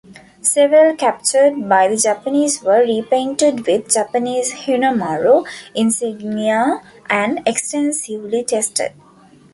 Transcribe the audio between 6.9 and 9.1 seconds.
and extensively tested.